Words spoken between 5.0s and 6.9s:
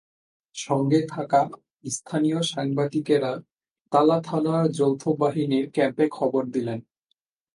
বাহিনীর ক্যাম্পে খবর দিলেন।